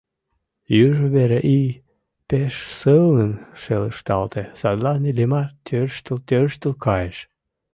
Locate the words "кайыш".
6.85-7.17